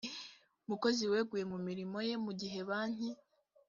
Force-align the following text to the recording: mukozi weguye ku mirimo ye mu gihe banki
mukozi 0.67 1.03
weguye 1.11 1.43
ku 1.51 1.57
mirimo 1.67 1.97
ye 2.07 2.15
mu 2.25 2.31
gihe 2.39 2.59
banki 2.69 3.09